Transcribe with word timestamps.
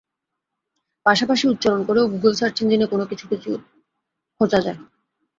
পাশাপাশি 1.05 1.45
উচ্চারণ 1.47 1.81
করেও 1.87 2.11
গুগল 2.13 2.33
সার্চ 2.33 2.57
ইঞ্জিনে 2.61 2.85
কোনো 2.85 3.05
কিছু 3.11 3.25
কিছু 3.31 3.51
খোঁজা 4.41 4.59
যায়। 4.65 4.79